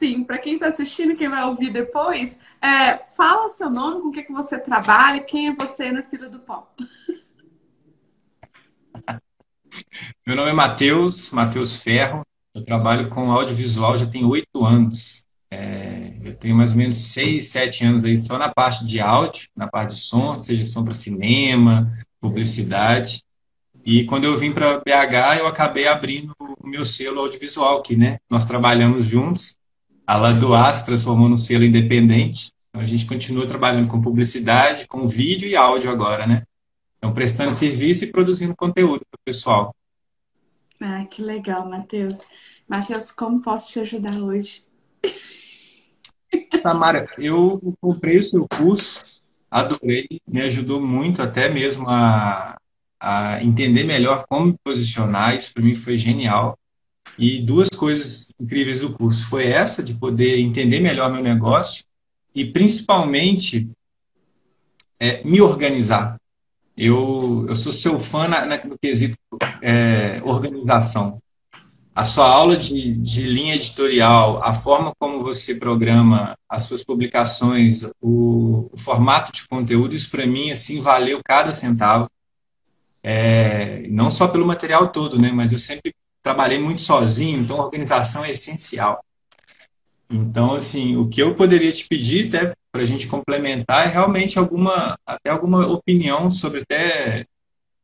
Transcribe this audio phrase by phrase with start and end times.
[0.00, 4.12] assim, para quem está assistindo, quem vai ouvir depois, é, fala seu nome, com o
[4.12, 6.66] que, que você trabalha, quem é você na fila do pão.
[10.26, 12.22] Meu nome é Matheus, Matheus Ferro.
[12.52, 15.24] Eu trabalho com audiovisual já tem oito anos.
[15.48, 19.48] É, eu tenho mais ou menos seis, sete anos aí só na parte de áudio,
[19.54, 23.22] na parte de som, seja som para cinema, publicidade.
[23.84, 28.18] E quando eu vim para BH, eu acabei abrindo o meu selo audiovisual aqui, né?
[28.28, 29.56] Nós trabalhamos juntos.
[30.10, 32.50] A Ladoa se transformou num selo independente.
[32.68, 36.42] Então, a gente continua trabalhando com publicidade, com vídeo e áudio agora, né?
[36.98, 39.72] Então, prestando serviço e produzindo conteúdo para o pessoal.
[40.80, 42.18] Ah, que legal, Matheus.
[42.68, 44.64] Matheus, como posso te ajudar hoje?
[46.60, 49.04] Tamara, eu comprei o seu curso,
[49.48, 52.56] adorei, me ajudou muito até mesmo a,
[52.98, 56.58] a entender melhor como me posicionar, isso para mim foi genial.
[57.20, 61.84] E duas coisas incríveis do curso foi essa, de poder entender melhor meu negócio
[62.34, 63.68] e principalmente
[64.98, 66.16] é, me organizar.
[66.74, 69.18] Eu, eu sou seu fã na, na, no quesito
[69.60, 71.20] é, organização.
[71.94, 77.84] A sua aula de, de linha editorial, a forma como você programa as suas publicações,
[78.00, 82.08] o, o formato de conteúdo, isso para mim assim valeu cada centavo.
[83.02, 88.24] É, não só pelo material todo, né, mas eu sempre trabalhei muito sozinho, então organização
[88.24, 89.04] é essencial.
[90.10, 94.38] Então, assim, o que eu poderia te pedir, até para a gente complementar, é realmente
[94.38, 97.26] alguma, até alguma opinião sobre até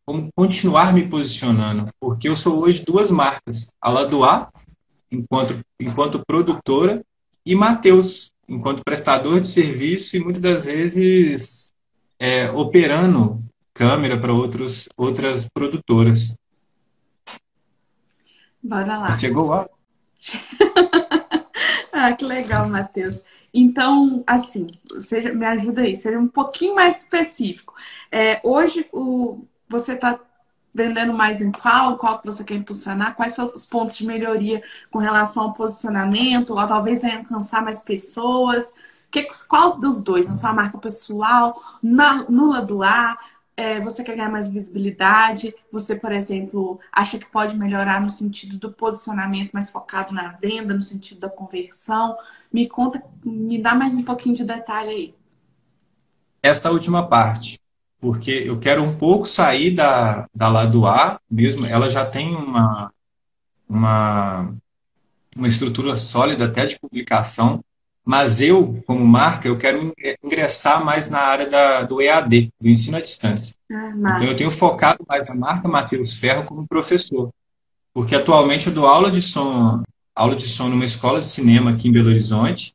[0.05, 4.49] como continuar me posicionando, porque eu sou hoje duas marcas, a Ladoa,
[5.11, 7.03] enquanto, enquanto produtora,
[7.45, 11.73] e Matheus, enquanto prestador de serviço e muitas das vezes
[12.19, 13.43] é, operando
[13.75, 16.37] câmera para outros outras produtoras.
[18.67, 19.19] Bora lá.
[19.19, 19.65] Chegou lá.
[21.93, 23.23] ah, que legal, Matheus.
[23.55, 24.67] Então, assim,
[25.01, 27.75] seja, me ajuda aí, seja um pouquinho mais específico.
[28.11, 30.19] É, hoje, o, você está
[30.75, 31.97] vendendo mais em qual?
[31.97, 33.15] Qual que você quer impulsionar?
[33.15, 36.51] Quais são os pontos de melhoria com relação ao posicionamento?
[36.51, 38.73] Ou talvez em alcançar mais pessoas?
[39.11, 40.29] Que, qual dos dois?
[40.29, 42.25] Na sua marca pessoal, na,
[42.61, 43.17] do ar?
[43.57, 48.59] É, você quer ganhar mais visibilidade, você, por exemplo, acha que pode melhorar no sentido
[48.59, 52.17] do posicionamento mais focado na venda, no sentido da conversão.
[52.53, 55.15] Me conta, me dá mais um pouquinho de detalhe aí.
[56.43, 57.59] Essa última parte,
[57.99, 62.93] porque eu quero um pouco sair da, da lado A mesmo, ela já tem uma,
[63.67, 64.55] uma,
[65.35, 67.65] uma estrutura sólida até de publicação,
[68.07, 72.97] mas eu, como marca, eu quero ingressar mais na área da, do EAD, do ensino
[72.97, 73.57] à distância.
[73.69, 77.31] Ah, então, eu tenho focado mais na marca Matheus Ferro como professor.
[77.93, 79.83] Porque atualmente eu dou aula de som,
[80.15, 82.73] aula de som numa escola de cinema aqui em Belo Horizonte.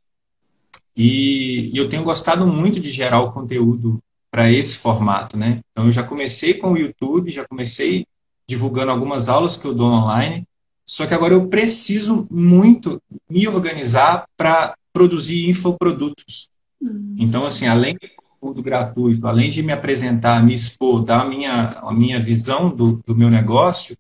[0.97, 3.99] E, e eu tenho gostado muito de gerar o conteúdo
[4.29, 5.61] para esse formato, né?
[5.71, 8.05] Então, eu já comecei com o YouTube, já comecei
[8.45, 10.45] divulgando algumas aulas que eu dou online.
[10.85, 16.49] Só que agora eu preciso muito me organizar para produzir infoprodutos.
[16.81, 17.15] Uhum.
[17.17, 21.69] Então, assim, além do conteúdo gratuito, além de me apresentar, me expor, dar a minha,
[21.69, 23.95] a minha visão do, do meu negócio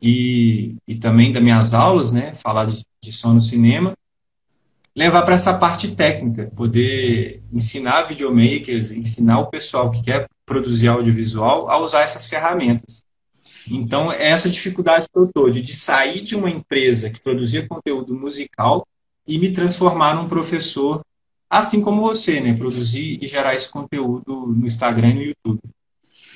[0.00, 3.96] e, e também das minhas aulas, né, falar de, de som no cinema,
[4.94, 11.70] levar para essa parte técnica, poder ensinar videomakers, ensinar o pessoal que quer produzir audiovisual
[11.70, 13.04] a usar essas ferramentas.
[13.68, 18.14] Então, é essa dificuldade que eu estou, de sair de uma empresa que produzia conteúdo
[18.14, 18.86] musical
[19.26, 21.00] e me transformar num professor,
[21.50, 22.54] assim como você, né?
[22.54, 25.60] Produzir e gerar esse conteúdo no Instagram e no YouTube.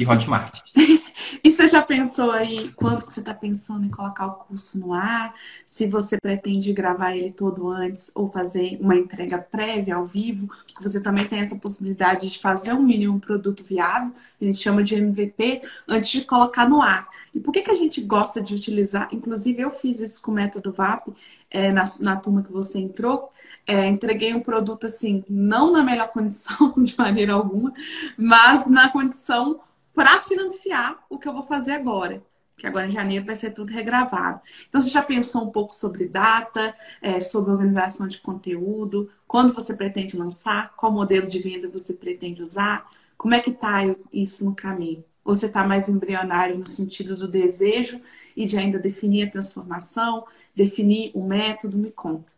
[0.01, 0.61] E Hotmart.
[1.45, 4.95] e você já pensou aí quanto que você está pensando em colocar o curso no
[4.95, 5.35] ar?
[5.67, 10.49] Se você pretende gravar ele todo antes ou fazer uma entrega prévia ao vivo,
[10.81, 14.95] você também tem essa possibilidade de fazer um mínimo produto viável, a gente chama de
[14.95, 17.07] MVP, antes de colocar no ar.
[17.35, 19.07] E por que, que a gente gosta de utilizar?
[19.13, 21.09] Inclusive, eu fiz isso com o método VAP,
[21.51, 23.31] é, na, na turma que você entrou.
[23.67, 27.75] É, entreguei um produto assim, não na melhor condição de maneira alguma,
[28.17, 29.61] mas na condição
[29.95, 32.23] para financiar o que eu vou fazer agora.
[32.57, 34.41] Que agora em janeiro vai ser tudo regravado.
[34.69, 39.75] Então, você já pensou um pouco sobre data, é, sobre organização de conteúdo, quando você
[39.75, 43.81] pretende lançar, qual modelo de venda você pretende usar, como é que está
[44.13, 45.05] isso no caminho?
[45.25, 48.01] Ou você está mais embrionário no sentido do desejo
[48.37, 51.79] e de ainda definir a transformação, definir o método?
[51.79, 52.33] Me conta.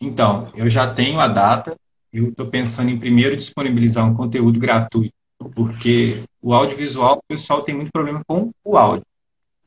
[0.00, 1.76] Então, eu já tenho a data,
[2.12, 7.74] eu estou pensando em primeiro disponibilizar um conteúdo gratuito porque o audiovisual, o pessoal tem
[7.74, 9.04] muito problema com o áudio.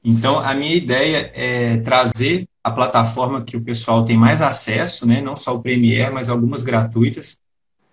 [0.04, 5.22] Então, a minha ideia é trazer a plataforma que o pessoal tem mais acesso, né,
[5.22, 7.38] não só o Premiere, mas algumas gratuitas,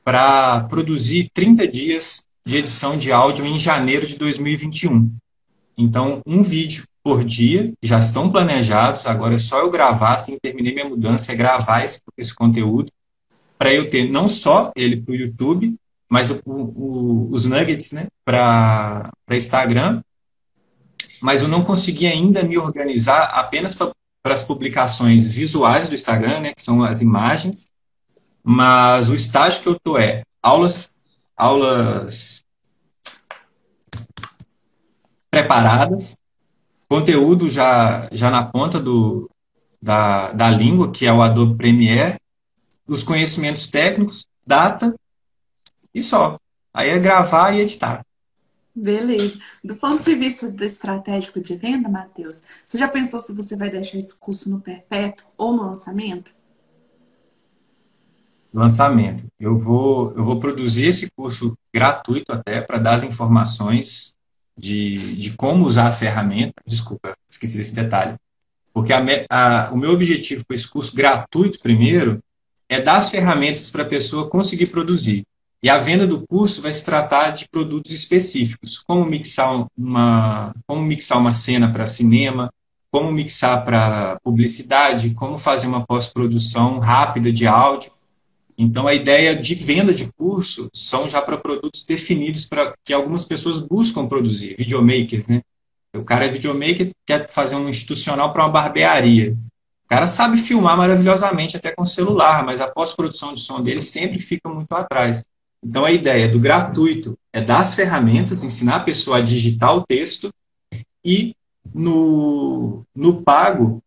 [0.05, 5.13] para produzir 30 dias de edição de áudio em janeiro de 2021.
[5.77, 10.75] Então, um vídeo por dia, já estão planejados, agora é só eu gravar, assim terminei
[10.75, 12.93] minha mudança, é gravar esse, esse conteúdo,
[13.59, 15.77] para eu ter não só ele para o YouTube,
[16.11, 20.03] mas o, o, os nuggets né, para Instagram,
[21.23, 26.53] mas eu não consegui ainda me organizar apenas para as publicações visuais do Instagram, né,
[26.53, 27.71] que são as imagens,
[28.43, 30.91] mas o estágio que eu estou é aulas,
[31.37, 32.43] aulas
[35.31, 36.19] preparadas,
[36.89, 39.31] conteúdo já, já na ponta do,
[39.81, 42.19] da, da língua, que é o Adobe Premiere,
[42.85, 44.93] os conhecimentos técnicos, data
[45.95, 46.39] e só.
[46.73, 48.05] Aí é gravar e editar.
[48.75, 49.39] Beleza.
[49.63, 53.99] Do ponto de vista estratégico de venda, Matheus, você já pensou se você vai deixar
[53.99, 56.35] esse curso no perpétuo ou no lançamento?
[58.53, 59.25] Lançamento.
[59.39, 64.15] Eu vou, eu vou produzir esse curso gratuito até para dar as informações
[64.57, 66.55] de, de como usar a ferramenta.
[66.67, 68.17] Desculpa, esqueci desse detalhe.
[68.73, 72.21] Porque a, a, o meu objetivo com esse curso gratuito, primeiro,
[72.69, 75.25] é dar as ferramentas para a pessoa conseguir produzir.
[75.63, 80.83] E a venda do curso vai se tratar de produtos específicos, como mixar uma, como
[80.83, 82.51] mixar uma cena para cinema,
[82.91, 87.93] como mixar para publicidade, como fazer uma pós-produção rápida de áudio.
[88.57, 93.25] Então, a ideia de venda de curso são já para produtos definidos para que algumas
[93.25, 95.43] pessoas buscam produzir, videomakers, né?
[95.95, 99.37] O cara é videomaker, quer fazer um institucional para uma barbearia.
[99.85, 104.19] O cara sabe filmar maravilhosamente até com celular, mas a pós-produção de som dele sempre
[104.21, 105.25] fica muito atrás.
[105.63, 109.85] Então, a ideia do gratuito é dar as ferramentas, ensinar a pessoa a digitar o
[109.87, 110.33] texto
[111.05, 111.35] e
[111.75, 113.83] no, no pago,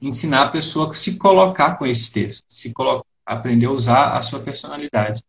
[0.00, 4.22] ensinar a pessoa a se colocar com esse texto, se colo aprender a usar a
[4.22, 5.22] sua personalidade.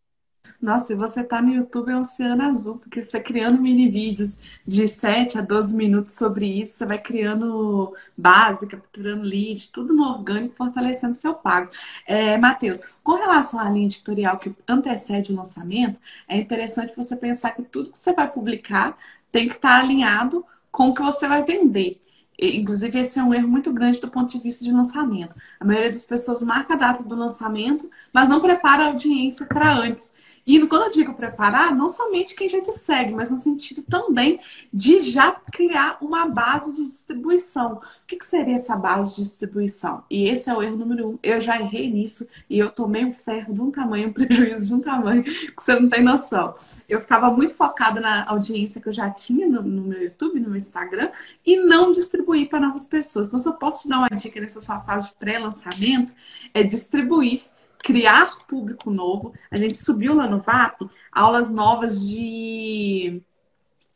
[0.61, 4.39] Nossa, e você tá no YouTube é um oceano azul, porque você criando mini vídeos
[4.67, 10.03] de 7 a 12 minutos sobre isso, você vai criando base, capturando lead, tudo no
[10.03, 11.71] orgânico, fortalecendo seu pago.
[12.05, 15.97] É, Matheus, com relação à linha editorial que antecede o lançamento,
[16.27, 18.97] é interessante você pensar que tudo que você vai publicar
[19.31, 22.01] tem que estar alinhado com o que você vai vender.
[22.41, 25.35] Inclusive, esse é um erro muito grande do ponto de vista de lançamento.
[25.59, 29.73] A maioria das pessoas marca a data do lançamento, mas não prepara a audiência para
[29.73, 30.11] antes.
[30.49, 34.39] E quando eu digo preparar, não somente quem já te segue, mas no sentido também
[34.73, 37.73] de já criar uma base de distribuição.
[37.73, 40.03] O que, que seria essa base de distribuição?
[40.09, 41.19] E esse é o erro número um.
[41.21, 44.73] Eu já errei nisso e eu tomei um ferro de um tamanho, um prejuízo de
[44.73, 46.55] um tamanho que você não tem noção.
[46.87, 50.49] Eu ficava muito focada na audiência que eu já tinha no, no meu YouTube, no
[50.49, 51.11] meu Instagram,
[51.45, 51.91] e não
[52.29, 53.27] distribuir para novas pessoas.
[53.27, 56.13] Então, se eu posso te dar uma dica nessa sua fase de pré-lançamento,
[56.53, 57.41] é distribuir
[57.79, 59.33] criar público novo.
[59.49, 60.81] A gente subiu lá no VAP
[61.11, 63.21] aulas novas de,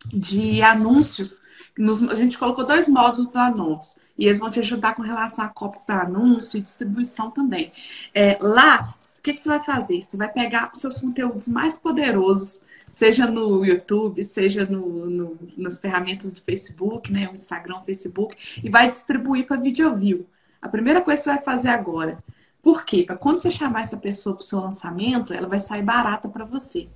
[0.07, 1.43] de anúncios.
[1.77, 3.99] Nos, a gente colocou dois módulos novos.
[4.17, 7.71] E eles vão te ajudar com relação a cópia para anúncio e distribuição também.
[8.13, 10.03] É, lá, o que, que você vai fazer?
[10.03, 12.61] Você vai pegar os seus conteúdos mais poderosos,
[12.93, 17.27] seja no YouTube, seja no, no, nas ferramentas do Facebook, né?
[17.27, 20.27] O Instagram, o Facebook, e vai distribuir para VideoView.
[20.61, 22.23] A primeira coisa que você vai fazer agora,
[22.61, 23.03] por quê?
[23.03, 26.45] Para quando você chamar essa pessoa para o seu lançamento, ela vai sair barata para
[26.45, 26.87] você.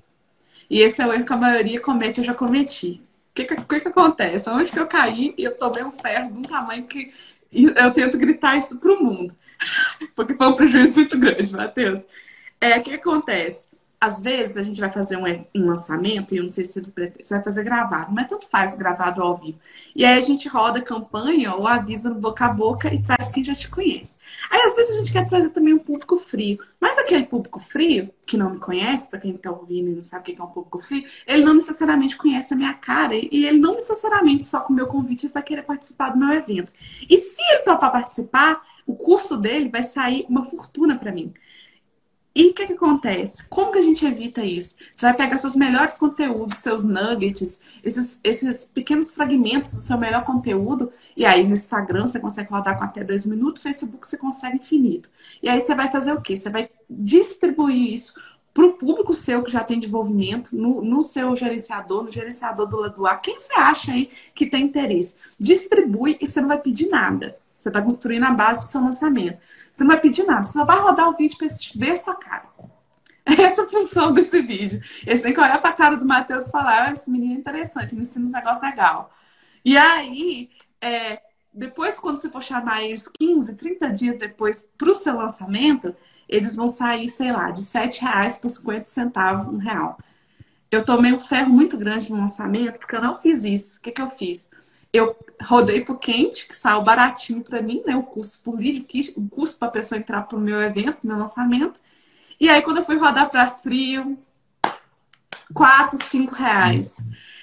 [0.70, 3.02] E esse é o erro que a maioria comete, eu já cometi.
[3.32, 4.50] O que, que, que, acontece?
[4.50, 7.12] Onde que eu caí e eu tomei um ferro de um tamanho que
[7.52, 9.36] eu tento gritar isso para o mundo.
[10.16, 12.06] Porque foi um prejuízo muito grande, Matheus.
[12.62, 13.68] É, o que acontece?
[14.00, 15.24] Às vezes a gente vai fazer um,
[15.56, 19.24] um, lançamento, e eu não sei se você vai fazer gravado, mas tanto faz gravado
[19.24, 19.58] ao vivo.
[19.96, 23.44] E aí a gente roda campanha ou avisa no boca a boca e traz quem
[23.44, 24.20] já te conhece.
[24.52, 26.60] Aí às vezes a gente quer trazer também um público frio.
[26.80, 30.32] Mas aquele público frio, que não me conhece, para quem está ouvindo e não sabe
[30.32, 33.58] o que é um público frio, ele não necessariamente conhece a minha cara e ele
[33.58, 36.72] não necessariamente só com o meu convite vai querer participar do meu evento.
[37.10, 41.34] E se ele topar participar, o curso dele vai sair uma fortuna para mim.
[42.38, 43.44] E o que, que acontece?
[43.48, 44.76] Como que a gente evita isso?
[44.94, 50.24] Você vai pegar seus melhores conteúdos, seus nuggets, esses, esses pequenos fragmentos do seu melhor
[50.24, 54.58] conteúdo, e aí no Instagram você consegue rodar com até dois minutos, Facebook você consegue
[54.58, 55.10] infinito.
[55.42, 56.38] E aí você vai fazer o quê?
[56.38, 58.14] Você vai distribuir isso
[58.54, 62.78] para o público seu que já tem desenvolvimento, no, no, seu gerenciador, no gerenciador do
[62.78, 65.18] lado A, quem você acha aí que tem interesse?
[65.40, 67.36] Distribui e você não vai pedir nada.
[67.68, 69.38] Você está construindo a base do seu lançamento.
[69.74, 72.48] Você não vai pedir nada, você só vai rodar o vídeo para ver sua cara.
[73.26, 74.82] Essa é a função desse vídeo.
[75.06, 77.34] E você tem que olhar para a cara do Matheus e falar: ah, esse menino
[77.34, 79.06] é interessante, ele ensina uns negócios legais.
[79.66, 81.22] E aí, é,
[81.54, 85.94] depois, quando você for chamar eles 15 15, 30 dias depois para o seu lançamento,
[86.30, 89.98] eles vão sair, sei lá, de 7 reais por 50 centavos, um real.
[90.72, 93.80] Eu tomei um ferro muito grande no lançamento, porque eu não fiz isso.
[93.80, 94.50] O que, que eu fiz?
[94.92, 97.96] Eu rodei pro quente, que saiu baratinho para mim, né?
[97.96, 101.80] O custo por lead, o custo para a pessoa entrar pro meu evento, meu lançamento.
[102.40, 104.18] E aí, quando eu fui rodar para frio,
[105.54, 106.98] 4, 5 reais.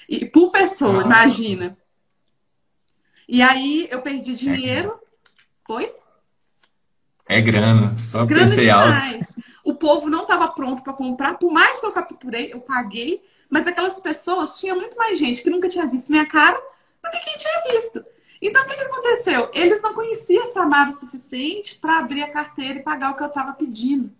[0.07, 1.05] E por pessoa, ah.
[1.05, 1.77] imagina.
[3.27, 4.99] E aí eu perdi é dinheiro.
[5.69, 5.73] É.
[5.73, 5.93] Oi?
[7.27, 9.13] É grana, só grana pensei demais.
[9.13, 9.25] alto.
[9.63, 13.65] O povo não estava pronto para comprar, por mais que eu capturei, eu paguei, mas
[13.65, 16.61] aquelas pessoas tinha muito mais gente que nunca tinha visto minha cara
[17.11, 18.05] que quem tinha visto.
[18.41, 19.49] Então o que, que aconteceu?
[19.53, 23.27] Eles não conheciam Samara o suficiente para abrir a carteira e pagar o que eu
[23.27, 24.11] estava pedindo.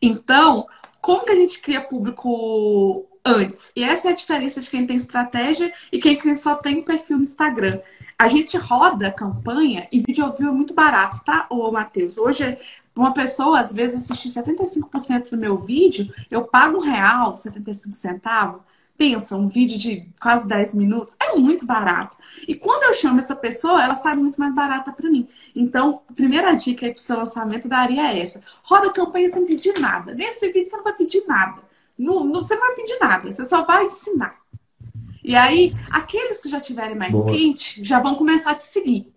[0.00, 0.66] Então,
[1.00, 3.72] como que a gente cria público antes?
[3.74, 7.22] E essa é a diferença de quem tem estratégia e quem só tem perfil no
[7.22, 7.80] Instagram.
[8.18, 12.16] A gente roda campanha e vídeo ao vivo é muito barato, tá, ô Matheus?
[12.16, 12.58] Hoje,
[12.94, 18.62] uma pessoa, às vezes, assistir 75% do meu vídeo, eu pago um real, 75 centavos.
[18.96, 22.16] Pensa, um vídeo de quase 10 minutos é muito barato.
[22.48, 25.28] E quando eu chamo essa pessoa, ela sai muito mais barata para mim.
[25.54, 28.42] Então, a primeira dica aí pro seu lançamento daria essa.
[28.62, 30.14] Roda a campanha sem pedir nada.
[30.14, 31.62] Nesse vídeo você não vai pedir nada.
[31.98, 34.36] No, no, você não vai pedir nada, você só vai ensinar.
[35.22, 37.32] E aí, aqueles que já tiverem mais Boa.
[37.32, 39.12] quente já vão começar a te seguir.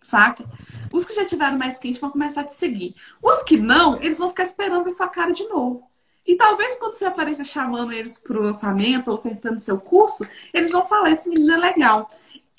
[0.00, 0.44] Saca?
[0.92, 2.94] Os que já tiveram mais quente vão começar a te seguir.
[3.22, 5.88] Os que não, eles vão ficar esperando ver sua cara de novo.
[6.26, 10.86] E talvez quando você apareça chamando eles para o lançamento, ofertando seu curso, eles vão
[10.86, 12.08] falar: esse menino é legal.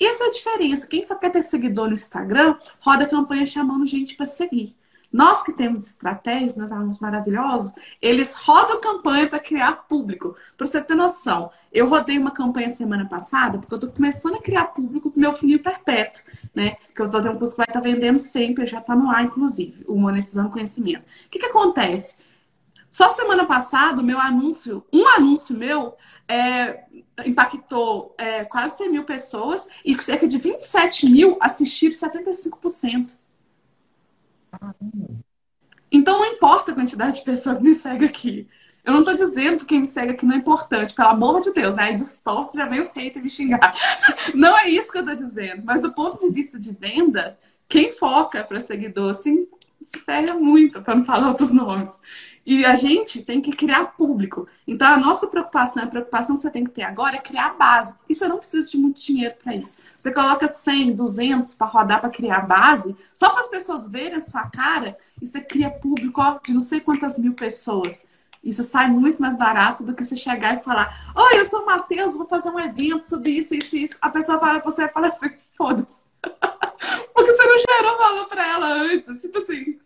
[0.00, 0.86] Essa é a diferença.
[0.86, 4.76] Quem só quer ter seguidor no Instagram, roda campanha chamando gente para seguir.
[5.12, 10.36] Nós que temos estratégias, meus alunos maravilhosos, eles rodam campanha para criar público.
[10.56, 14.42] Para você ter noção, eu rodei uma campanha semana passada, porque eu estou começando a
[14.42, 16.22] criar público com meu funil perpétuo,
[16.54, 16.76] né?
[16.94, 19.10] Que eu vou ter um curso que vai estar tá vendendo sempre, já está no
[19.10, 21.04] ar, inclusive, o Monetizando Conhecimento.
[21.26, 22.16] O que, que acontece?
[22.88, 25.96] Só semana passada, meu anúncio, um anúncio meu,
[26.28, 26.84] é,
[27.24, 33.14] impactou é, quase 100 mil pessoas e cerca de 27 mil assistiram 75%.
[35.90, 38.48] Então não importa a quantidade de pessoas que me segue aqui.
[38.84, 41.52] Eu não tô dizendo que quem me segue aqui não é importante, pelo amor de
[41.52, 41.84] Deus, né?
[41.84, 43.74] Aí distorce, já vem os haters me xingar.
[44.32, 45.62] Não é isso que eu tô dizendo.
[45.64, 47.36] Mas do ponto de vista de venda,
[47.68, 49.48] quem foca para seguidor, assim,
[49.86, 52.00] se ferra muito, para não falar outros nomes.
[52.44, 54.46] E a gente tem que criar público.
[54.66, 57.94] Então, a nossa preocupação, a preocupação que você tem que ter agora é criar base.
[58.08, 59.78] E você não precisa de muito dinheiro para isso.
[59.96, 64.20] Você coloca 100, 200 para rodar para criar base, só para as pessoas verem a
[64.20, 68.04] sua cara, e você cria público ó, de não sei quantas mil pessoas.
[68.42, 71.66] Isso sai muito mais barato do que você chegar e falar: Oi, eu sou o
[71.66, 73.98] Matheus, vou fazer um evento sobre isso, isso, isso.
[74.00, 76.04] A pessoa fala para você e fala assim: foda-se.
[76.22, 79.20] Porque você não gerou valor para ela antes.
[79.20, 79.78] Tipo assim.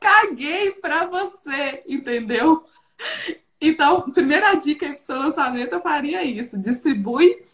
[0.00, 2.64] Caguei pra você, entendeu?
[3.60, 6.58] Então, primeira dica aí pro seu lançamento, eu faria isso.
[6.58, 7.44] Distribui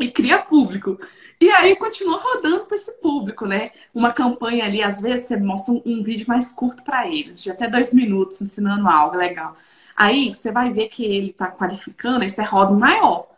[0.00, 0.98] e cria público.
[1.40, 3.70] E aí continua rodando para esse público, né?
[3.94, 7.50] Uma campanha ali, às vezes você mostra um, um vídeo mais curto para eles, de
[7.50, 9.56] até dois minutos, ensinando algo legal.
[9.94, 13.28] Aí você vai ver que ele tá qualificando, aí você roda um maior.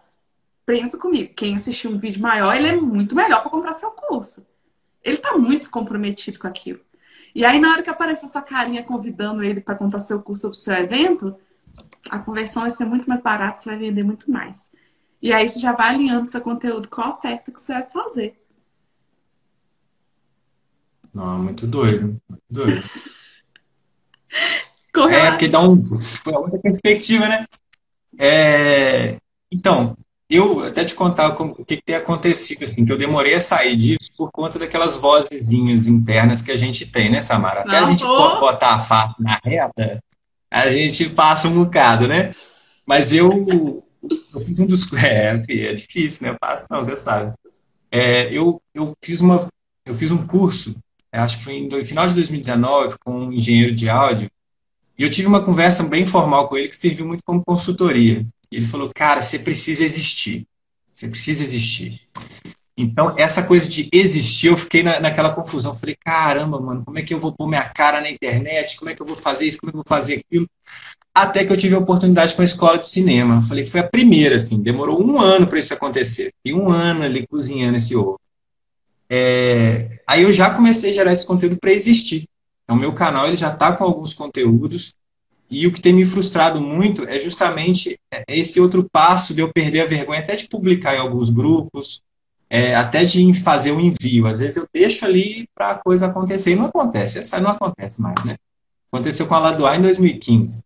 [0.69, 4.47] Pensa comigo, quem assistir um vídeo maior, ele é muito melhor para comprar seu curso.
[5.03, 6.81] Ele tá muito comprometido com aquilo.
[7.35, 10.53] E aí, na hora que aparecer sua carinha convidando ele para contar seu curso ou
[10.53, 11.35] seu evento,
[12.11, 14.69] a conversão vai ser muito mais barata, você vai vender muito mais.
[15.23, 18.39] E aí você já vai alinhando seu conteúdo com a oferta que você vai fazer.
[21.15, 22.83] Não, muito doido, muito doido.
[25.11, 25.83] é, porque dá um,
[26.27, 27.47] outra perspectiva, né?
[28.19, 29.17] É,
[29.51, 29.97] então,
[30.31, 33.75] eu até te contar o que, que tem acontecido, assim, que eu demorei a sair
[33.77, 37.61] disso por conta daquelas vozinhas internas que a gente tem, né, Samara?
[37.61, 38.41] Até Não, a gente pô.
[38.41, 40.03] botar a faca na reta,
[40.51, 42.35] a gente passa um bocado, né?
[42.87, 43.83] Mas eu,
[44.35, 44.93] eu fiz um dos.
[45.03, 46.37] É, é difícil, né?
[46.39, 47.33] Passo, não, você sabe.
[47.91, 49.49] É, eu, eu, fiz uma,
[49.87, 50.77] eu fiz um curso,
[51.11, 54.31] acho que foi no final de 2019, com um engenheiro de áudio,
[54.99, 58.27] e eu tive uma conversa bem formal com ele que serviu muito como consultoria.
[58.51, 60.47] Ele falou, cara, você precisa existir.
[60.95, 62.01] Você precisa existir.
[62.77, 65.75] Então, essa coisa de existir, eu fiquei na, naquela confusão.
[65.75, 68.77] Falei, caramba, mano, como é que eu vou pôr minha cara na internet?
[68.77, 69.59] Como é que eu vou fazer isso?
[69.59, 70.49] Como é que eu vou fazer aquilo?
[71.13, 73.43] Até que eu tive a oportunidade com a escola de cinema.
[73.43, 74.63] Falei, foi a primeira, assim.
[74.63, 76.33] Demorou um ano para isso acontecer.
[76.45, 78.21] E um ano ali cozinhando esse ovo.
[79.11, 80.01] É...
[80.07, 82.29] Aí eu já comecei a gerar esse conteúdo para existir.
[82.63, 84.95] Então, meu canal ele já está com alguns conteúdos
[85.51, 89.81] e o que tem me frustrado muito é justamente esse outro passo de eu perder
[89.81, 92.03] a vergonha até de publicar em alguns grupos,
[92.51, 94.27] é, até de fazer o envio.
[94.27, 97.19] Às vezes eu deixo ali para a coisa acontecer e não acontece.
[97.19, 98.37] Essa não acontece mais, né?
[98.93, 100.63] Aconteceu com a Ladoa em 2015.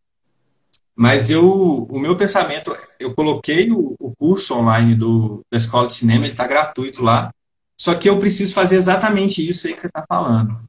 [0.95, 5.95] Mas eu, o meu pensamento, eu coloquei o, o curso online do, da Escola de
[5.95, 7.33] Cinema, ele está gratuito lá.
[7.79, 10.61] Só que eu preciso fazer exatamente isso aí que você está falando.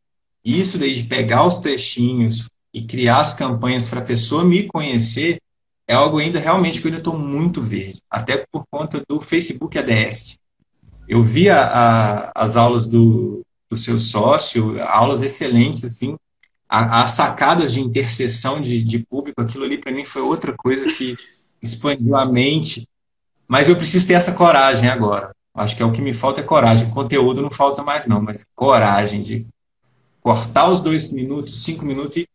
[0.44, 5.40] Isso daí de pegar os trechinhos e criar as campanhas para a pessoa me conhecer
[5.88, 8.02] é algo ainda realmente que eu ainda estou muito verde.
[8.10, 10.40] Até por conta do Facebook ADS.
[11.08, 16.16] Eu vi a, a, as aulas do, do seu sócio, aulas excelentes, assim,
[16.76, 21.16] as sacadas de interseção de, de público, aquilo ali para mim foi outra coisa que
[21.62, 22.88] expandiu a mente.
[23.48, 25.36] Mas eu preciso ter essa coragem agora.
[25.54, 26.90] Acho que é o que me falta é coragem.
[26.90, 29.46] Conteúdo não falta mais não, mas coragem de
[30.20, 32.28] cortar os dois minutos, cinco minutos e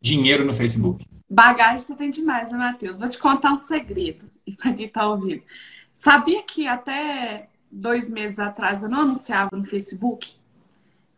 [0.00, 1.06] dinheiro no Facebook.
[1.28, 2.96] Bagagem você tem demais, né, Matheus?
[2.96, 4.30] Vou te contar um segredo.
[4.46, 5.42] E para quem está ouvindo.
[5.92, 10.34] Sabia que até dois meses atrás eu não anunciava no Facebook?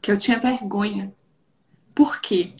[0.02, 1.14] Que eu tinha vergonha.
[1.94, 2.52] Por quê?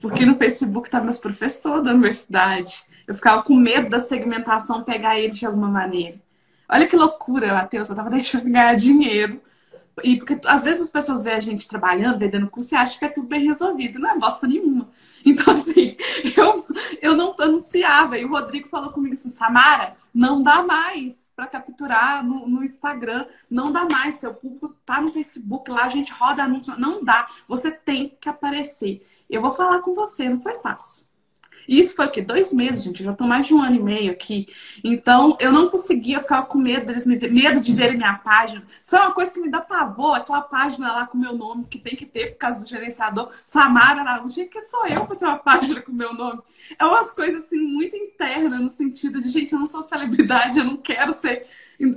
[0.00, 2.82] Porque no Facebook tá meus professores da universidade.
[3.06, 6.20] Eu ficava com medo da segmentação pegar eles de alguma maneira.
[6.68, 7.88] Olha que loucura, Matheus.
[7.88, 9.40] Eu tava deixando de ganhar dinheiro.
[10.02, 13.04] E porque às vezes as pessoas veem a gente trabalhando, vendendo curso e acham que
[13.04, 13.98] é tudo bem resolvido.
[13.98, 14.88] Não é bosta nenhuma.
[15.24, 15.96] Então, assim,
[16.36, 16.64] eu,
[17.00, 18.18] eu não anunciava.
[18.18, 23.26] E o Rodrigo falou comigo assim: Samara, não dá mais para capturar no, no, Instagram.
[23.48, 24.16] Não dá mais.
[24.16, 26.74] Seu público tá no Facebook, lá a gente roda anúncio.
[26.78, 27.28] Não dá.
[27.48, 29.06] Você tem que aparecer.
[29.28, 31.04] Eu vou falar com você, não foi fácil.
[31.68, 32.22] Isso foi o quê?
[32.22, 33.00] Dois meses, gente.
[33.00, 34.48] Eu já tô mais de um ano e meio aqui.
[34.82, 38.64] Então, eu não conseguia, eu ficava com medo deles me medo de verem minha página.
[38.82, 41.78] Isso é uma coisa que me dá pavor, aquela página lá com meu nome, que
[41.78, 43.30] tem que ter por causa do gerenciador.
[43.44, 46.40] Samara Araújo, que sou eu para ter uma página com meu nome.
[46.78, 50.64] É umas coisas, assim, muito internas, no sentido de, gente, eu não sou celebridade, eu
[50.64, 51.46] não quero ser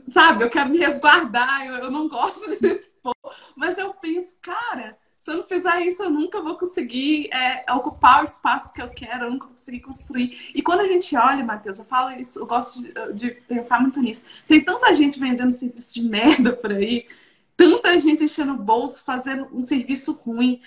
[0.09, 3.13] sabe, eu quero me resguardar, eu, eu não gosto de me expor.
[3.55, 8.21] Mas eu penso, cara, se eu não fizer isso, eu nunca vou conseguir é, ocupar
[8.21, 10.51] o espaço que eu quero, eu nunca vou conseguir construir.
[10.53, 14.01] E quando a gente olha, Matheus, eu falo isso, eu gosto de, de pensar muito
[14.01, 14.25] nisso.
[14.45, 17.07] Tem tanta gente vendendo serviço de merda por aí,
[17.55, 20.59] tanta gente enchendo o bolso, fazendo um serviço ruim,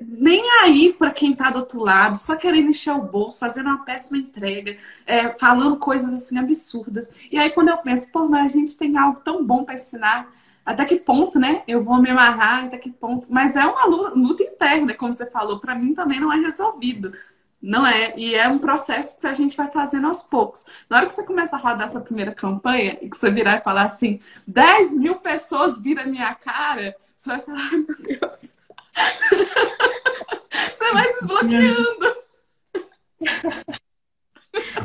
[0.00, 3.84] nem aí para quem está do outro lado, só querendo encher o bolso, fazendo uma
[3.84, 7.12] péssima entrega, é, falando coisas assim absurdas.
[7.30, 10.28] E aí quando eu penso, pô, mas a gente tem algo tão bom para ensinar
[10.68, 11.62] até que ponto, né?
[11.66, 13.26] Eu vou me amarrar, até que ponto.
[13.32, 15.58] Mas é uma luta, interna, como você falou.
[15.58, 17.14] Para mim também não é resolvido.
[17.60, 18.12] Não é.
[18.18, 20.66] E é um processo que a gente vai fazendo aos poucos.
[20.88, 23.62] Na hora que você começa a rodar essa primeira campanha e que você virar e
[23.62, 28.56] falar assim: 10 mil pessoas viram a minha cara, você vai falar: ai meu Deus.
[30.76, 32.14] você vai desbloqueando.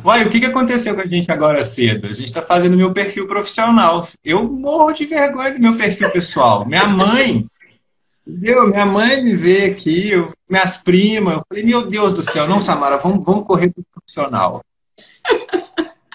[0.03, 2.07] Uai, o que, que aconteceu com a gente agora cedo?
[2.07, 4.05] A gente está fazendo meu perfil profissional.
[4.23, 6.65] Eu morro de vergonha do meu perfil pessoal.
[6.65, 7.45] Minha mãe,
[8.27, 8.67] entendeu?
[8.67, 11.35] Minha mãe me vê aqui, eu, minhas primas.
[11.35, 14.63] Eu falei, meu Deus do céu, não, Samara, vamos, vamos correr para o profissional.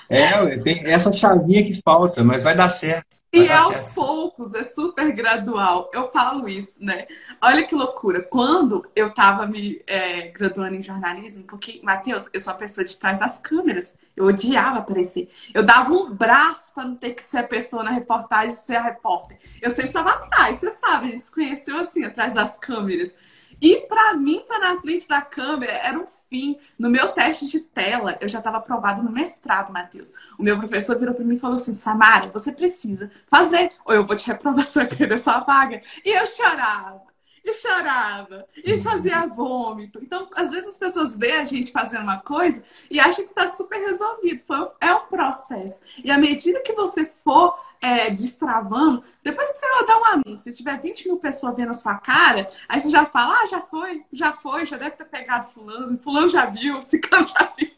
[0.09, 3.19] É, tem essa chavinha que falta, mas vai dar certo.
[3.33, 3.95] Vai e dar aos certo.
[3.95, 5.91] poucos, é super gradual.
[5.93, 7.07] Eu falo isso, né?
[7.43, 8.23] Olha que loucura.
[8.23, 12.97] Quando eu estava me é, graduando em jornalismo, porque, Matheus, eu sou a pessoa de
[12.97, 13.95] trás das câmeras.
[14.17, 15.29] Eu odiava aparecer.
[15.53, 18.83] Eu dava um braço para não ter que ser a pessoa na reportagem, ser a
[18.83, 19.39] repórter.
[19.61, 23.15] Eu sempre estava atrás, você sabe, a gente se conheceu assim, atrás das câmeras.
[23.61, 26.57] E para mim, tá na frente da câmera era um fim.
[26.79, 30.13] No meu teste de tela, eu já estava aprovado no mestrado, Matheus.
[30.39, 34.07] O meu professor virou para mim e falou assim: Samara, você precisa fazer, ou eu
[34.07, 35.81] vou te reprovar, você vai perder sua vaga.
[36.05, 37.03] E eu chorava,
[37.51, 39.99] e chorava, e fazia vômito.
[40.03, 43.49] Então, às vezes as pessoas veem a gente fazendo uma coisa e acham que está
[43.49, 44.43] super resolvido.
[44.81, 45.81] É um processo.
[46.03, 50.53] E à medida que você for é, destravando, depois que você rodar um anúncio, se
[50.53, 54.05] tiver 20 mil pessoas vendo a sua cara, aí você já fala, ah, já foi,
[54.13, 57.71] já foi, já deve ter pegado fulano, fulano já viu, ciclano já viu.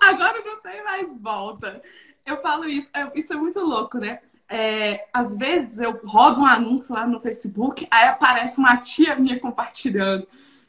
[0.00, 1.82] Agora não tem mais volta.
[2.24, 4.20] Eu falo isso, é, isso é muito louco, né?
[4.48, 9.40] É, às vezes eu rodo um anúncio lá no Facebook, aí aparece uma tia minha
[9.40, 10.26] compartilhando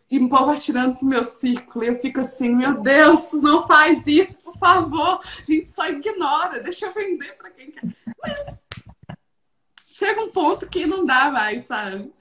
[0.10, 1.84] e compartilhando pro meu círculo.
[1.84, 5.20] E eu fico assim, meu Deus, não faz isso, por favor.
[5.22, 7.84] A gente só ignora, deixa eu vender para quem quer.
[8.22, 8.58] Mas
[9.86, 12.12] chega um ponto que não dá mais, sabe?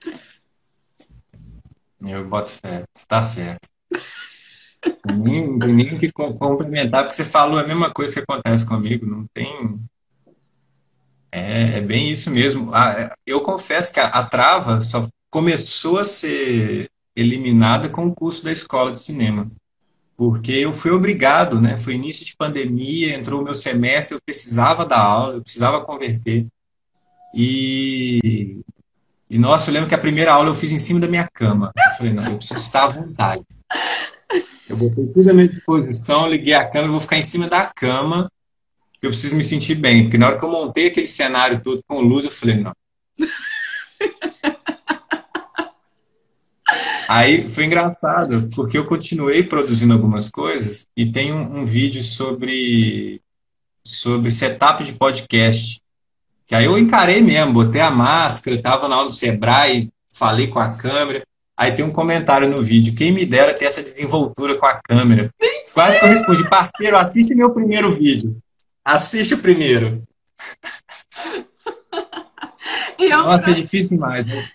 [2.01, 3.69] Eu boto fé, está certo.
[5.07, 9.81] nem, nem que complementar, porque você falou a mesma coisa que acontece comigo, não tem.
[11.39, 12.75] É, é bem isso mesmo.
[12.75, 18.43] Ah, eu confesso que a, a trava só começou a ser eliminada com o curso
[18.43, 19.47] da escola de cinema.
[20.17, 21.79] Porque eu fui obrigado, né?
[21.79, 26.47] Foi início de pandemia, entrou o meu semestre, eu precisava dar aula, eu precisava converter.
[27.35, 28.63] E,
[29.29, 31.71] e, nossa, eu lembro que a primeira aula eu fiz em cima da minha cama.
[31.77, 33.43] Eu falei, não, eu preciso estar à vontade.
[34.67, 37.67] Eu botei tudo à minha disposição, liguei a câmera, eu vou ficar em cima da
[37.67, 38.31] cama,
[39.07, 40.05] eu preciso me sentir bem.
[40.05, 42.73] Porque na hora que eu montei aquele cenário todo com luz, eu falei, não.
[47.09, 53.23] Aí foi engraçado, porque eu continuei produzindo algumas coisas e tem um, um vídeo sobre,
[53.85, 55.81] sobre setup de podcast.
[56.47, 60.59] Que aí eu encarei mesmo, botei a máscara, estava na aula do Sebrae, falei com
[60.59, 61.23] a câmera.
[61.57, 65.31] Aí tem um comentário no vídeo, quem me dera ter essa desenvoltura com a câmera.
[65.41, 65.65] Mentira!
[65.73, 68.37] Quase que eu respondi, parceiro, assiste meu primeiro vídeo.
[68.87, 70.07] Assiste o primeiro.
[73.11, 74.29] Nossa, é difícil demais.
[74.29, 74.49] Né?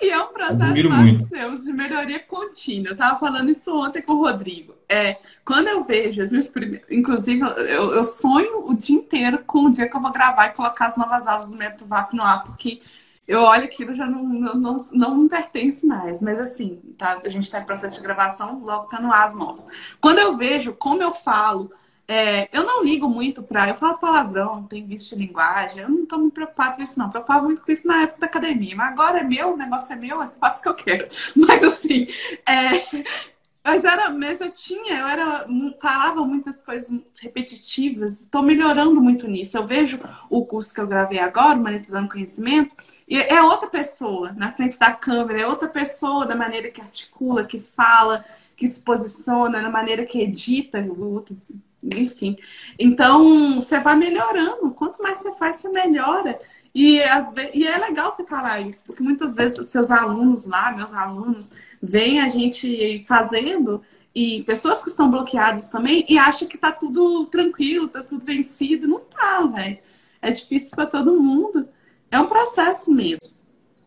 [0.00, 2.88] E é um processo, Deus, de melhoria contínua.
[2.88, 4.74] Eu estava falando isso ontem com o Rodrigo.
[4.88, 6.86] É, quando eu vejo as minhas primeiras.
[6.90, 10.54] Inclusive, eu, eu, sonho o dia inteiro com o dia que eu vou gravar e
[10.54, 12.80] colocar as novas aulas do Método VAP no ar, porque
[13.28, 16.22] eu olho aquilo já não, não, não, não me pertence mais.
[16.22, 19.34] Mas assim, tá, a gente está em processo de gravação, logo tá no ar as
[19.34, 19.68] novas.
[20.00, 21.70] Quando eu vejo como eu falo
[22.06, 23.68] é, eu não ligo muito para.
[23.68, 27.06] Eu falo palavrão, tem vício de linguagem, eu não estou muito preocupado com isso, não.
[27.06, 29.92] Eu preocupava muito com isso na época da academia, mas agora é meu, o negócio
[29.92, 31.08] é meu, eu faço o que eu quero.
[31.34, 32.06] Mas assim,
[32.46, 33.04] é,
[33.64, 35.46] mas era, mas eu tinha, eu era,
[35.80, 39.56] falava muitas coisas repetitivas, estou melhorando muito nisso.
[39.56, 42.76] Eu vejo o curso que eu gravei agora, Monetizando Conhecimento,
[43.08, 47.44] e é outra pessoa na frente da câmera, é outra pessoa da maneira que articula,
[47.44, 48.22] que fala,
[48.54, 51.24] que se posiciona, na maneira que edita, o
[51.96, 52.36] enfim.
[52.78, 54.70] Então, você vai melhorando.
[54.70, 56.38] Quanto mais você faz, você melhora.
[56.74, 60.44] E, às vezes, e é legal você falar isso, porque muitas vezes os seus alunos
[60.44, 63.80] lá, meus alunos, veem a gente fazendo
[64.14, 68.88] e pessoas que estão bloqueadas também e acham que tá tudo tranquilo, tá tudo vencido.
[68.88, 69.78] Não tá, velho.
[70.20, 71.68] É difícil para todo mundo.
[72.10, 73.34] É um processo mesmo.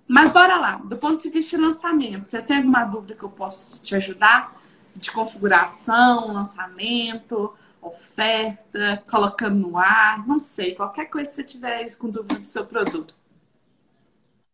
[0.07, 3.29] Mas bora lá, do ponto de vista de lançamento, você tem alguma dúvida que eu
[3.29, 4.55] posso te ajudar?
[4.95, 7.53] De configuração, lançamento,
[7.87, 12.65] oferta, colocando no ar, não sei, qualquer coisa que você tiver com dúvida do seu
[12.65, 13.15] produto.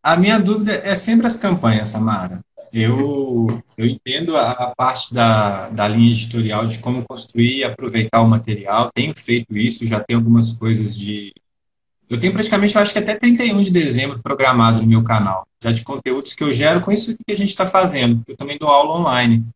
[0.02, 2.40] A minha dúvida é sempre as campanhas, Samara.
[2.70, 3.46] Eu,
[3.78, 8.28] eu entendo a, a parte da, da linha editorial de como construir e aproveitar o
[8.28, 8.90] material.
[8.92, 11.32] Tenho feito isso, já tenho algumas coisas de.
[12.10, 15.72] Eu tenho praticamente, eu acho que até 31 de dezembro programado no meu canal, já
[15.72, 18.22] de conteúdos que eu gero com isso que a gente está fazendo.
[18.26, 19.46] Eu também dou aula online.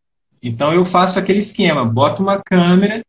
[0.41, 3.03] Então eu faço aquele esquema, boto uma câmera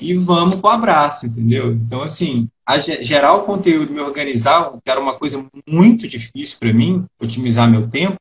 [0.00, 1.72] e vamos pro abraço, entendeu?
[1.72, 2.48] Então, assim,
[3.00, 7.88] gerar o conteúdo, me organizar, que era uma coisa muito difícil para mim, otimizar meu
[7.88, 8.18] tempo,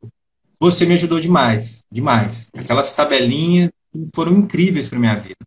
[0.59, 2.51] você me ajudou demais, demais.
[2.57, 3.69] Aquelas tabelinhas
[4.13, 5.37] foram incríveis para minha vida.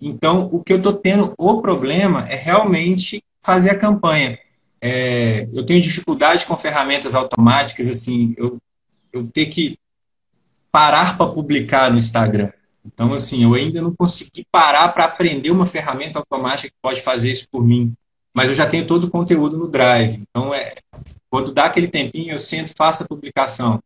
[0.00, 4.38] Então, o que eu estou tendo, o problema é realmente fazer a campanha.
[4.80, 8.58] É, eu tenho dificuldade com ferramentas automáticas, assim, eu,
[9.12, 9.78] eu ter que
[10.72, 12.50] parar para publicar no Instagram.
[12.84, 17.30] Então, assim, eu ainda não consegui parar para aprender uma ferramenta automática que pode fazer
[17.30, 17.92] isso por mim.
[18.32, 20.20] Mas eu já tenho todo o conteúdo no Drive.
[20.22, 20.74] Então, é,
[21.28, 23.80] quando dá aquele tempinho, eu sento, faço a publicação.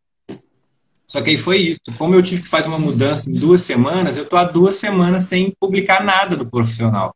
[1.07, 1.99] Só que aí foi isso.
[1.99, 5.25] Como eu tive que fazer uma mudança em duas semanas, eu estou há duas semanas
[5.25, 7.15] sem publicar nada do profissional.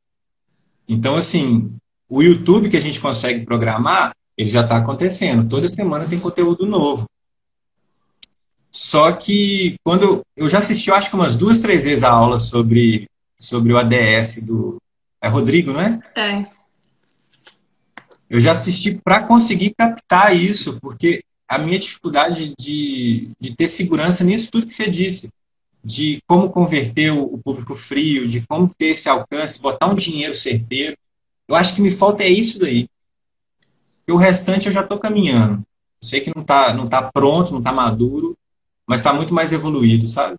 [0.86, 1.72] Então, assim,
[2.08, 5.48] o YouTube que a gente consegue programar, ele já está acontecendo.
[5.48, 7.06] Toda semana tem conteúdo novo.
[8.80, 12.38] Só que quando eu já assisti, eu acho que umas duas, três vezes a aula
[12.38, 14.80] sobre, sobre o ADS do.
[15.20, 15.98] É Rodrigo, não é?
[16.14, 16.46] É.
[18.30, 24.22] Eu já assisti para conseguir captar isso, porque a minha dificuldade de, de ter segurança
[24.22, 25.28] nisso tudo que você disse,
[25.82, 30.96] de como converter o, público frio, de como ter esse alcance, botar um dinheiro certeiro,
[31.48, 32.86] eu acho que me falta é isso daí.
[34.06, 35.64] E o restante eu já estou caminhando.
[36.00, 38.37] Eu sei que não está não tá pronto, não está maduro,
[38.88, 40.36] mas está muito mais evoluído, sabe?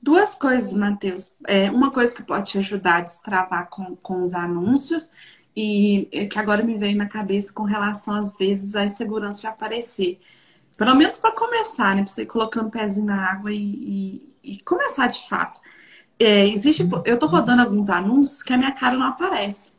[0.00, 1.34] Duas coisas, Matheus.
[1.46, 5.10] É, uma coisa que pode te ajudar a destravar com, com os anúncios
[5.54, 9.46] e é que agora me veio na cabeça com relação, às vezes, à insegurança de
[9.48, 10.20] aparecer.
[10.76, 12.02] Pelo menos para começar, né?
[12.02, 13.58] Para você ir colocando o pezinho na água e,
[14.42, 15.60] e, e começar de fato.
[16.18, 19.72] É, existe, eu estou rodando alguns anúncios que a minha cara não aparece.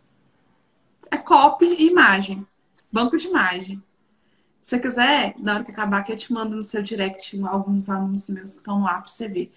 [1.10, 2.46] É copy e imagem.
[2.92, 3.82] Banco de imagem.
[4.64, 7.90] Se você quiser, na hora que acabar aqui, eu te mando no seu direct alguns
[7.90, 9.54] anúncios meus que estão lá para você ver.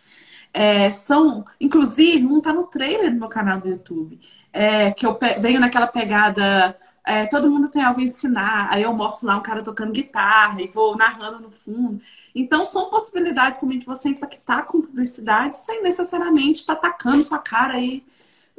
[0.53, 4.19] É, são, inclusive, um tá no trailer do meu canal do YouTube.
[4.53, 6.77] É, que eu venho naquela pegada.
[7.05, 8.69] É, todo mundo tem algo a ensinar.
[8.73, 12.01] Aí eu mostro lá um cara tocando guitarra e vou narrando no fundo.
[12.35, 17.39] Então, são possibilidades também de você impactar com publicidade sem necessariamente estar tá atacando sua
[17.39, 18.05] cara aí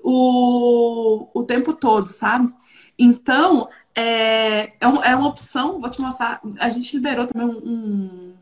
[0.02, 2.54] o, o tempo todo, sabe?
[2.98, 6.40] Então, é, é, é uma opção, vou te mostrar.
[6.60, 8.36] A gente liberou também um,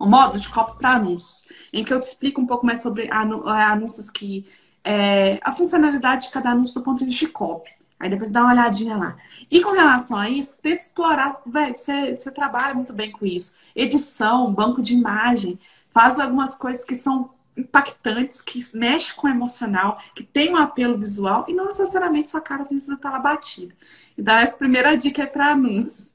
[0.00, 3.06] um, modo de copy para anúncios, em que eu te explico um pouco mais sobre
[3.06, 4.46] é, anúncios que.
[4.82, 7.70] É, a funcionalidade de cada anúncio do ponto de vista de copy.
[7.98, 9.16] Aí depois dá uma olhadinha lá.
[9.50, 13.56] E com relação a isso, tenta explorar, velho, você, você trabalha muito bem com isso.
[13.76, 15.58] Edição, banco de imagem,
[15.90, 17.28] faz algumas coisas que são
[17.60, 22.40] impactantes, que mexem com o emocional, que tem um apelo visual e não necessariamente sua
[22.40, 23.74] cara precisa estar lá batida.
[24.16, 26.14] Então, essa primeira dica é para anúncios.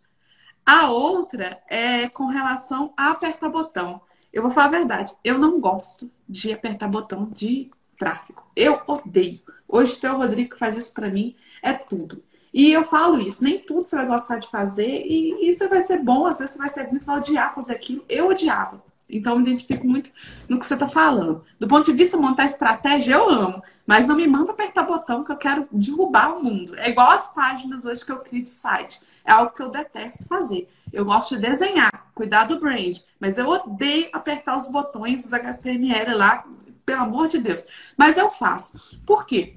[0.65, 4.01] A outra é com relação a apertar botão.
[4.34, 8.43] Eu vou falar a verdade, eu não gosto de apertar botão de tráfego.
[8.55, 9.39] Eu odeio.
[9.67, 12.23] Hoje o Rodrigo que faz isso para mim, é tudo.
[12.53, 15.99] E eu falo isso, nem tudo você vai gostar de fazer e isso vai ser
[15.99, 18.05] bom, às vezes você vai ser ruim, você vai odiar fazer aquilo.
[18.08, 18.81] Eu odiava.
[19.09, 20.09] Então, eu me identifico muito
[20.49, 21.43] no que você está falando.
[21.59, 23.63] Do ponto de vista montar estratégia, eu amo.
[23.85, 26.75] Mas não me manda apertar botão que eu quero derrubar o mundo.
[26.77, 28.99] É igual as páginas hoje que eu crio de site.
[29.23, 30.67] É algo que eu detesto fazer.
[30.91, 32.97] Eu gosto de desenhar, cuidar do brand.
[33.19, 36.45] Mas eu odeio apertar os botões, os HTML lá,
[36.85, 37.63] pelo amor de Deus.
[37.95, 38.99] Mas eu faço.
[39.05, 39.55] Por quê?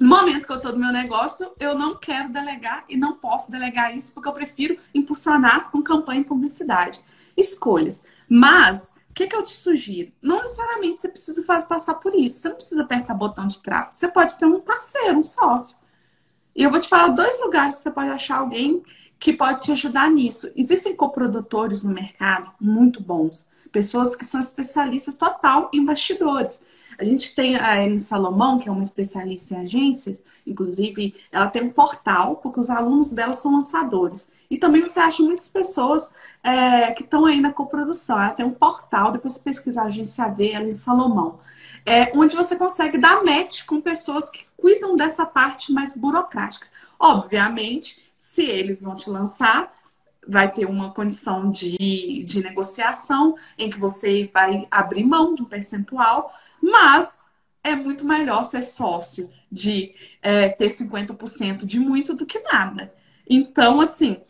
[0.00, 3.52] No momento que eu estou no meu negócio, eu não quero delegar e não posso
[3.52, 7.02] delegar isso porque eu prefiro impulsionar com campanha e publicidade.
[7.36, 8.02] Escolhas.
[8.34, 10.10] Mas, o que, que eu te sugiro?
[10.22, 12.40] Não necessariamente você precisa fazer, passar por isso.
[12.40, 13.94] Você não precisa apertar botão de tráfego.
[13.94, 15.76] Você pode ter um parceiro, um sócio.
[16.56, 18.82] E eu vou te falar dois lugares que você pode achar alguém
[19.18, 20.50] que pode te ajudar nisso.
[20.56, 26.62] Existem coprodutores no mercado muito bons pessoas que são especialistas total em bastidores.
[26.98, 31.62] A gente tem a Ellen Salomão, que é uma especialista em agência, inclusive ela tem
[31.62, 34.30] um portal, porque os alunos dela são lançadores.
[34.50, 38.20] E também você acha muitas pessoas é, que estão aí na coprodução.
[38.20, 41.40] Ela tem um portal, depois você pesquisar a agência V, Ellen Salomão,
[41.86, 46.66] é, onde você consegue dar match com pessoas que cuidam dessa parte mais burocrática.
[47.00, 49.72] Obviamente, se eles vão te lançar,
[50.26, 55.46] vai ter uma condição de, de negociação em que você vai abrir mão de um
[55.46, 57.20] percentual, mas
[57.64, 62.92] é muito melhor ser sócio de é, ter 50% de muito do que nada.
[63.28, 64.20] Então, assim,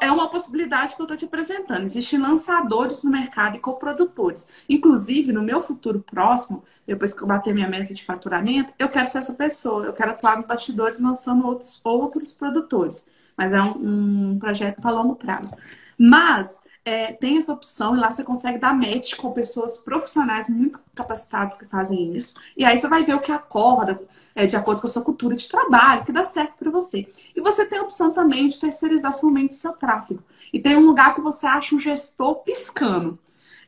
[0.00, 1.84] é uma possibilidade que eu estou te apresentando.
[1.84, 4.46] Existem lançadores no mercado e coprodutores.
[4.68, 9.08] Inclusive, no meu futuro próximo, depois que eu bater minha meta de faturamento, eu quero
[9.08, 9.84] ser essa pessoa.
[9.84, 13.06] Eu quero atuar no bastidores lançando outros, outros produtores
[13.38, 15.56] mas é um, um projeto para longo prazo.
[15.96, 20.80] Mas é, tem essa opção e lá você consegue dar match com pessoas profissionais muito
[20.94, 22.34] capacitadas que fazem isso.
[22.56, 24.00] E aí você vai ver o que acorda
[24.34, 27.06] é, de acordo com a sua cultura de trabalho, que dá certo para você.
[27.36, 30.22] E você tem a opção também de terceirizar somente o seu tráfego.
[30.52, 33.18] E tem um lugar que você acha um gestor piscando.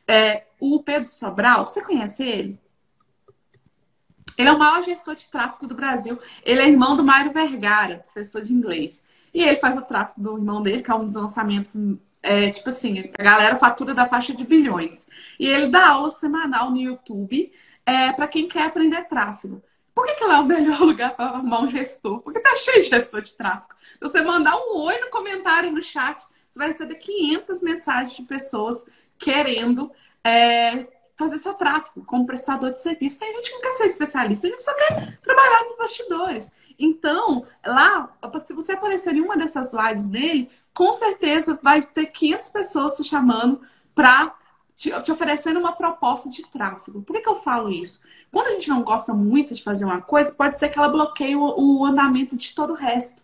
[0.05, 2.59] É, o Pedro Sobral, você conhece ele?
[4.37, 6.17] Ele é o maior gestor de tráfego do Brasil.
[6.43, 9.03] Ele é irmão do Mário Vergara, professor de inglês.
[9.33, 11.75] E ele faz o tráfego do irmão dele, que é um dos lançamentos,
[12.21, 15.07] é, tipo assim, a galera fatura da faixa de bilhões.
[15.39, 17.51] E ele dá aula semanal no YouTube
[17.85, 19.63] é, para quem quer aprender tráfego.
[19.93, 22.21] Por que, que lá é o melhor lugar para arrumar um gestor?
[22.21, 23.75] Porque tá cheio de gestor de tráfego.
[23.79, 28.23] Se você mandar um oi no comentário, no chat, você vai receber 500 mensagens de
[28.23, 28.83] pessoas
[29.17, 29.91] querendo
[30.23, 33.19] é, fazer seu tráfego como prestador de serviço.
[33.19, 36.51] Tem gente que não quer ser especialista, tem gente que só quer trabalhar nos bastidores.
[36.83, 38.11] Então, lá,
[38.43, 43.03] se você aparecer em uma dessas lives dele, com certeza vai ter 500 pessoas te
[43.03, 43.61] chamando
[43.93, 44.35] para
[44.75, 47.03] te, te, oferecendo uma proposta de tráfego.
[47.03, 48.01] Por que, que, eu falo isso?
[48.31, 51.35] Quando a gente não gosta muito de fazer uma coisa, pode ser que ela bloqueie
[51.35, 53.21] o, o andamento de todo o resto.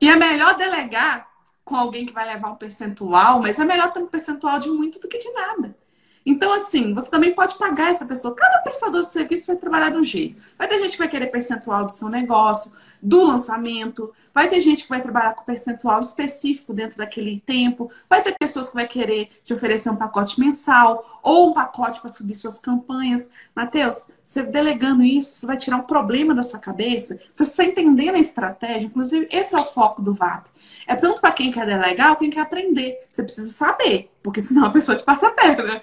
[0.00, 1.30] E é melhor delegar
[1.64, 4.98] com alguém que vai levar um percentual, mas é melhor ter um percentual de muito
[4.98, 5.76] do que de nada.
[6.24, 8.34] Então, assim, você também pode pagar essa pessoa.
[8.34, 10.40] Cada prestador de serviço vai trabalhar de um jeito.
[10.56, 14.12] Vai ter gente que vai querer percentual do seu negócio, do lançamento.
[14.32, 17.90] Vai ter gente que vai trabalhar com percentual específico dentro daquele tempo.
[18.08, 22.08] Vai ter pessoas que vai querer te oferecer um pacote mensal ou um pacote para
[22.08, 23.30] subir suas campanhas.
[23.54, 27.18] Mateus, você delegando isso, você vai tirar um problema da sua cabeça.
[27.32, 28.86] Você está entendendo a estratégia.
[28.86, 30.48] Inclusive, esse é o foco do VAP.
[30.86, 33.04] É tanto para quem quer delegar quem quer aprender.
[33.08, 35.80] Você precisa saber, porque senão a pessoa te passa a perna.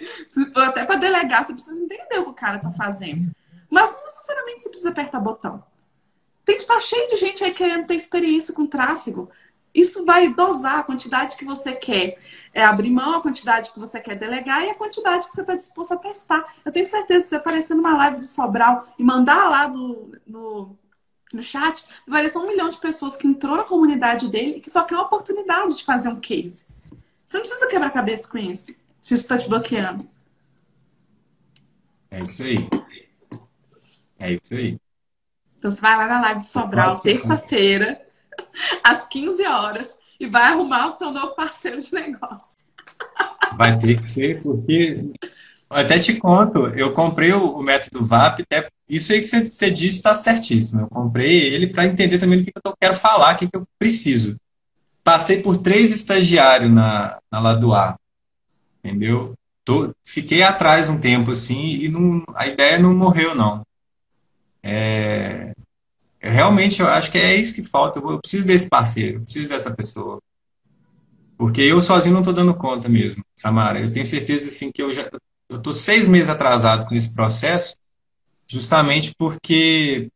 [0.55, 3.31] Até para delegar, você precisa entender o que o cara está fazendo.
[3.69, 5.63] Mas não necessariamente você precisa apertar botão.
[6.49, 9.29] Tem que estar cheio de gente aí querendo ter experiência com tráfego.
[9.71, 12.17] Isso vai dosar a quantidade que você quer
[12.51, 15.53] é, abrir mão, a quantidade que você quer delegar e a quantidade que você está
[15.53, 16.55] disposto a testar.
[16.65, 20.75] Eu tenho certeza se aparecer numa live de Sobral e mandar lá no, no,
[21.31, 24.71] no chat, vai aparecer um milhão de pessoas que entrou na comunidade dele e que
[24.71, 26.65] só quer a oportunidade de fazer um case.
[27.27, 30.09] Você não precisa quebrar cabeça com isso, se isso está te bloqueando.
[32.09, 32.67] É isso aí.
[34.17, 34.79] É isso aí.
[35.59, 38.01] Então você vai lá na live de Sobral, terça-feira.
[38.83, 42.57] às 15 horas e vai arrumar o seu novo parceiro de negócio.
[43.57, 45.05] Vai ter que ser, porque
[45.69, 49.71] até te conto, eu comprei o, o método VAP, até, isso aí que você, você
[49.71, 50.81] disse está certíssimo.
[50.81, 53.67] Eu comprei ele para entender também o que, eu quero falar, o que, que eu
[53.77, 54.35] preciso.
[55.03, 57.97] Passei por três estagiários na, na Ladoar,
[58.83, 59.33] entendeu?
[59.63, 63.63] Tô, fiquei atrás um tempo assim e não, a ideia não morreu, não.
[64.61, 65.53] É,
[66.19, 67.99] realmente eu acho que é isso que falta.
[67.99, 70.19] Eu, preciso desse parceiro, eu preciso dessa pessoa.
[71.37, 73.79] Porque eu sozinho não estou dando conta mesmo, Samara.
[73.79, 75.09] Eu tenho certeza assim, que eu já
[75.49, 77.77] estou seis meses atrasado com esse processo,
[78.45, 80.09] justamente porque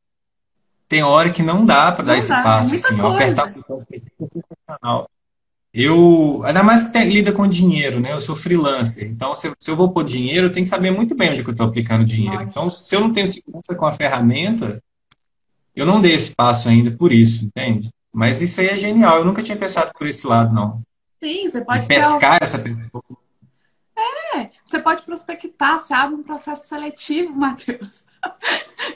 [0.88, 2.76] tem hora que não dá para dar esse dá, passo.
[2.76, 5.10] Assim, apertar o botão é sensacional.
[5.74, 8.14] Eu, ainda mais que tem, lida com dinheiro, né?
[8.14, 9.10] Eu sou freelancer.
[9.10, 11.50] Então, se, se eu vou pôr dinheiro, eu tenho que saber muito bem onde eu
[11.50, 12.44] estou aplicando dinheiro.
[12.44, 14.80] Então, se eu não tenho segurança com a ferramenta,
[15.76, 17.90] eu não dei esse passo ainda por isso, entende?
[18.14, 19.18] Mas isso aí é genial.
[19.18, 20.84] Eu nunca tinha pensado por esse lado, não.
[21.24, 23.04] Sim, você pode De pescar essa pessoa.
[24.36, 28.04] É, você pode prospectar, você abre um processo seletivo, Matheus,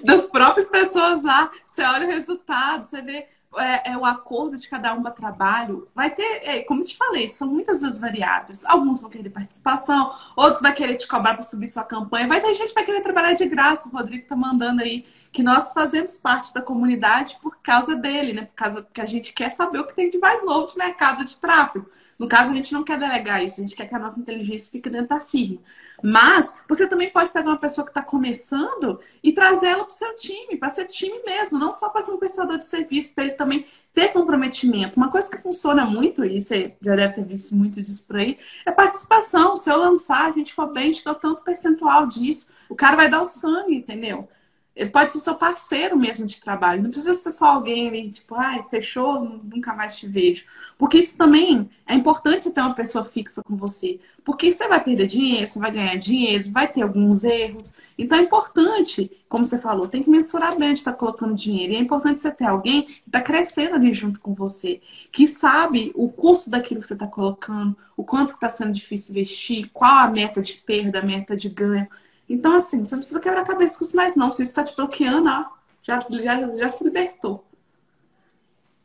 [0.04, 4.68] das próprias pessoas lá, você olha o resultado, você vê é, é, o acordo de
[4.68, 8.66] cada um para trabalho, vai ter, é, como te falei, são muitas as variáveis.
[8.66, 12.54] Alguns vão querer participação, outros vão querer te cobrar para subir sua campanha, vai ter
[12.56, 13.88] gente que vai querer trabalhar de graça.
[13.88, 15.06] O Rodrigo tá mandando aí
[15.38, 18.46] que nós fazemos parte da comunidade por causa dele, né?
[18.46, 21.24] Por causa que a gente quer saber o que tem de mais novo de mercado
[21.24, 21.88] de tráfego.
[22.18, 24.72] No caso, a gente não quer delegar isso, a gente quer que a nossa inteligência
[24.72, 25.60] fique dentro da firma.
[26.04, 30.18] Mas você também pode pegar uma pessoa que está começando e trazê-la para o seu
[30.18, 33.34] time, para ser time mesmo, não só para ser um prestador de serviço, para ele
[33.34, 34.98] também ter comprometimento.
[34.98, 38.40] Uma coisa que funciona muito, e você já deve ter visto muito disso por aí,
[38.66, 39.56] é participação.
[39.56, 42.50] Se eu lançar, a gente for bem, a gente dá tanto percentual disso.
[42.68, 44.28] O cara vai dar o sangue, entendeu?
[44.78, 46.84] Ele pode ser seu parceiro mesmo de trabalho.
[46.84, 50.46] Não precisa ser só alguém ali, tipo, ai, fechou, nunca mais te vejo.
[50.78, 54.00] Porque isso também é importante você ter uma pessoa fixa com você.
[54.24, 57.76] Porque você vai perder dinheiro, você vai ganhar dinheiro, vai ter alguns erros.
[57.98, 61.74] Então é importante, como você falou, tem que mensurar bem onde está colocando dinheiro.
[61.74, 64.80] E é importante você ter alguém que está crescendo ali junto com você,
[65.12, 69.72] que sabe o custo daquilo que você está colocando, o quanto está sendo difícil investir,
[69.74, 71.88] qual a meta de perda, a meta de ganho.
[72.30, 74.32] Então, assim, você não precisa quebrar a cabeça com isso mais, não.
[74.32, 75.46] Se isso está te bloqueando, ó,
[75.82, 77.46] já, já, já se libertou.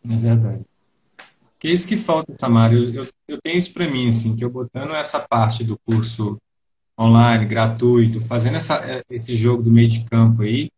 [0.08, 0.64] É verdade.
[1.58, 2.74] Que é isso que falta, Tamara.
[2.74, 6.38] Eu, eu, eu tenho isso para mim, assim, que eu botando essa parte do curso
[6.98, 10.70] online, gratuito, fazendo essa, é, esse jogo do meio de campo aí,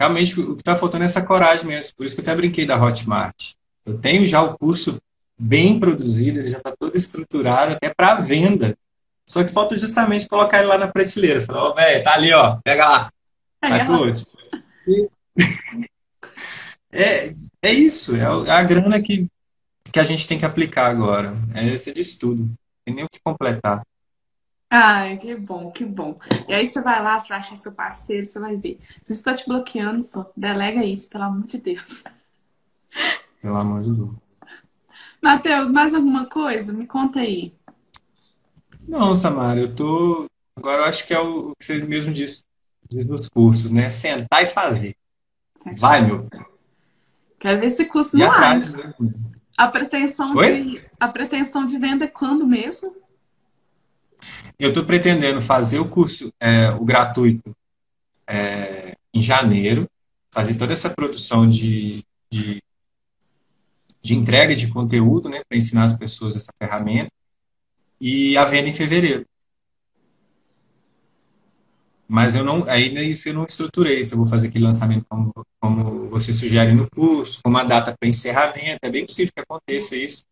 [0.00, 1.92] realmente o que está faltando é essa coragem mesmo.
[1.96, 3.52] Por isso que eu até brinquei da Hotmart.
[3.84, 4.98] Eu tenho já o curso
[5.38, 8.76] bem produzido, ele já está todo estruturado, até para venda.
[9.28, 11.40] Só que falta justamente colocar ele lá na prateleira.
[11.40, 13.12] Falar, ó, oh, velho, tá ali, ó, pega lá.
[13.64, 14.14] Sacou?
[16.92, 17.32] É,
[17.62, 19.26] é isso, é a grana que,
[19.92, 21.32] que a gente tem que aplicar agora.
[21.54, 22.50] É, você disse tudo.
[22.84, 23.82] Tem nem o que completar.
[24.68, 26.18] Ai, que bom, que bom.
[26.48, 28.78] E aí você vai lá, você vai achar seu parceiro, você vai ver.
[29.04, 32.02] Se está te bloqueando, só delega isso, pelo amor de Deus.
[33.40, 34.10] Pelo amor de Deus.
[35.22, 36.72] Matheus, mais alguma coisa?
[36.72, 37.54] Me conta aí.
[38.86, 40.26] Não, Samara, eu tô.
[40.56, 42.44] Agora eu acho que é o que você mesmo disse
[42.90, 43.88] dos cursos, né?
[43.90, 44.94] Sentar e fazer.
[45.80, 46.28] Vai, meu.
[47.38, 48.60] Quero ver esse curso no ar.
[49.56, 52.96] A pretensão, de, a pretensão de venda é quando mesmo?
[54.58, 57.54] Eu estou pretendendo fazer o curso, é, o gratuito,
[58.26, 59.88] é, em janeiro,
[60.30, 62.62] fazer toda essa produção de, de,
[64.00, 67.12] de entrega de conteúdo, né, para ensinar as pessoas essa ferramenta
[68.02, 69.24] e a venda em fevereiro.
[72.08, 75.32] Mas eu não, ainda isso eu não estruturei, se eu vou fazer aquele lançamento como,
[75.60, 79.94] como você sugere no curso, com uma data para encerramento, é bem possível que aconteça
[79.94, 80.24] isso.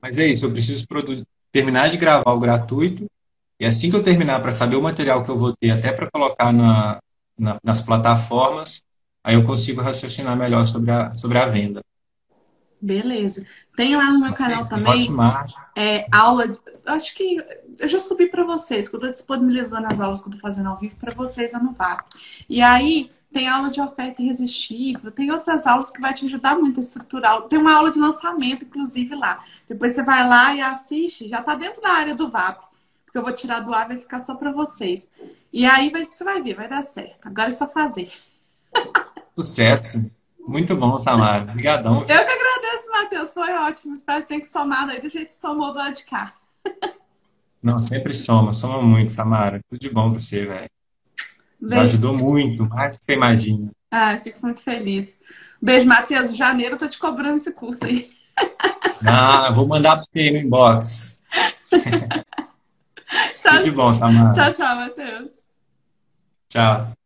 [0.00, 3.04] Mas é isso, eu preciso produzir, terminar de gravar o gratuito,
[3.58, 6.08] e assim que eu terminar para saber o material que eu vou ter, até para
[6.08, 7.00] colocar na,
[7.36, 8.80] na, nas plataformas,
[9.24, 11.82] aí eu consigo raciocinar melhor sobre a, sobre a venda.
[12.80, 13.44] Beleza.
[13.76, 15.12] Tem lá no meu canal também
[15.78, 16.50] é, aula.
[16.84, 17.36] Acho que
[17.78, 20.68] eu já subi para vocês, que eu estou disponibilizando as aulas que eu estou fazendo
[20.68, 22.04] ao vivo para vocês no VAP.
[22.48, 26.80] E aí tem aula de oferta irresistível, tem outras aulas que vai te ajudar muito
[26.80, 27.42] a estruturar.
[27.42, 29.44] Tem uma aula de lançamento, inclusive, lá.
[29.68, 32.66] Depois você vai lá e assiste, já está dentro da área do VAP.
[33.04, 35.08] Porque eu vou tirar do ar e vai ficar só para vocês.
[35.52, 37.26] E aí vai, você vai ver, vai dar certo.
[37.26, 38.10] Agora é só fazer.
[39.36, 40.10] Sucesso.
[40.48, 41.42] Muito bom, Tamara.
[41.42, 41.98] Obrigadão.
[41.98, 43.34] Eu que agradeço, Matheus.
[43.34, 43.94] Foi ótimo.
[43.94, 46.32] Espero que tenha somado aí do jeito que somou do lado de cá.
[47.62, 48.54] Não, sempre soma.
[48.54, 49.60] Soma muito, Samara.
[49.68, 50.70] Tudo de bom você, velho.
[51.60, 53.70] Já ajudou muito, mais do que você imagina.
[53.90, 55.18] Ah, fico muito feliz.
[55.60, 56.30] Beijo, Matheus.
[56.30, 58.06] Em janeiro eu tô te cobrando esse curso aí.
[59.08, 61.20] Ah, vou mandar para você no inbox.
[63.40, 64.30] tchau, Tudo de bom, Samara.
[64.32, 65.32] Tchau, tchau, Matheus.
[66.48, 66.97] Tchau.